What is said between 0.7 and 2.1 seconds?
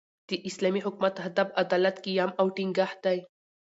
حکومت، هدف عدالت،